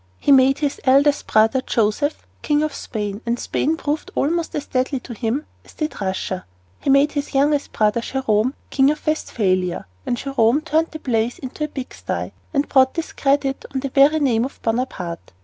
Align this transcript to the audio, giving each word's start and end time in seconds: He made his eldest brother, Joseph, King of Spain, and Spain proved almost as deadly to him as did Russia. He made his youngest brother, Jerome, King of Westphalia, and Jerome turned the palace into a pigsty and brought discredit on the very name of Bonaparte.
He 0.17 0.31
made 0.31 0.57
his 0.57 0.81
eldest 0.83 1.27
brother, 1.27 1.61
Joseph, 1.61 2.25
King 2.41 2.63
of 2.63 2.73
Spain, 2.73 3.21
and 3.23 3.37
Spain 3.39 3.77
proved 3.77 4.09
almost 4.15 4.55
as 4.55 4.65
deadly 4.65 4.99
to 5.01 5.13
him 5.13 5.45
as 5.63 5.75
did 5.75 6.01
Russia. 6.01 6.43
He 6.79 6.89
made 6.89 7.11
his 7.11 7.35
youngest 7.35 7.71
brother, 7.71 8.01
Jerome, 8.01 8.55
King 8.71 8.89
of 8.89 9.05
Westphalia, 9.05 9.85
and 10.03 10.17
Jerome 10.17 10.61
turned 10.61 10.89
the 10.89 10.97
palace 10.97 11.37
into 11.37 11.65
a 11.65 11.67
pigsty 11.67 12.31
and 12.51 12.67
brought 12.67 12.95
discredit 12.95 13.63
on 13.75 13.81
the 13.81 13.89
very 13.89 14.19
name 14.19 14.43
of 14.43 14.59
Bonaparte. 14.63 15.33